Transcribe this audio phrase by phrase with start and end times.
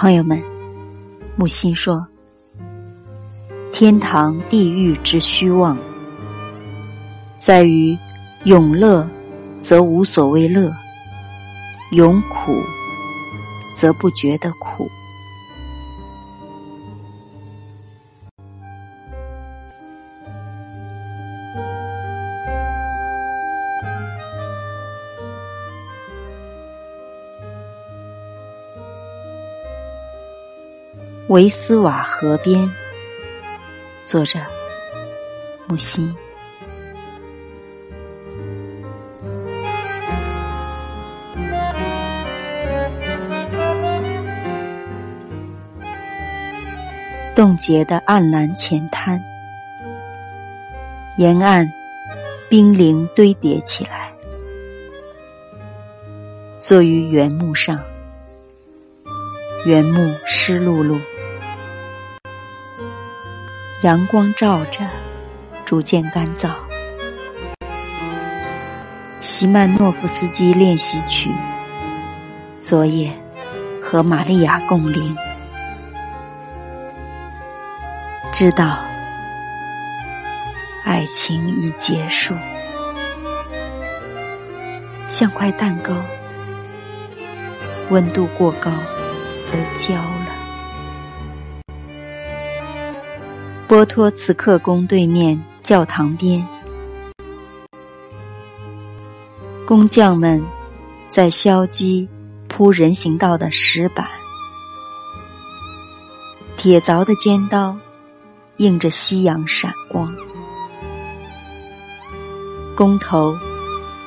[0.00, 0.40] 朋友们，
[1.34, 2.06] 木心说
[3.74, 5.76] ：“天堂、地狱之虚妄，
[7.36, 7.98] 在于
[8.44, 9.04] 永乐，
[9.60, 10.70] 则无所谓乐；
[11.90, 12.62] 永苦，
[13.74, 14.88] 则不觉得苦。”
[31.28, 32.66] 维斯瓦河边，
[34.06, 34.38] 作者
[35.66, 36.16] 木心。
[47.36, 49.22] 冻结的暗蓝浅滩，
[51.18, 51.70] 沿岸
[52.48, 54.10] 冰凌堆叠起来，
[56.58, 57.78] 坐于原木上，
[59.66, 60.98] 原木湿漉漉。
[63.82, 64.80] 阳光照着，
[65.64, 66.48] 逐渐干燥。
[69.20, 71.30] 席曼诺夫斯基练习曲，
[72.58, 73.12] 昨夜
[73.80, 75.16] 和玛利亚共铃，
[78.32, 78.80] 知道
[80.84, 82.34] 爱情已结束，
[85.08, 85.94] 像块蛋糕，
[87.90, 88.72] 温度过高
[89.52, 90.27] 而焦了。
[93.68, 96.42] 波托茨克宫对面教堂边，
[99.66, 100.42] 工匠们
[101.10, 102.08] 在削机
[102.48, 104.08] 铺人行道的石板，
[106.56, 107.76] 铁凿的尖刀
[108.56, 110.08] 映着夕阳闪光。
[112.74, 113.36] 工头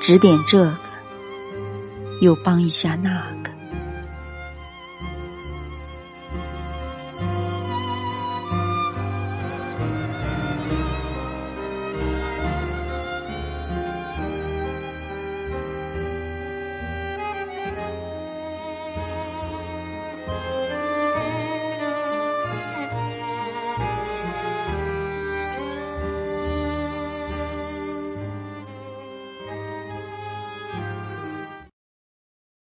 [0.00, 0.78] 指点这个，
[2.20, 3.37] 又帮一下那个。